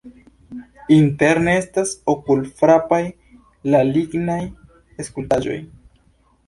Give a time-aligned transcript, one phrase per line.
[0.95, 3.01] Interne estas okulfrapaj
[3.75, 4.41] la lignaj
[5.11, 5.63] skulptaĵoj.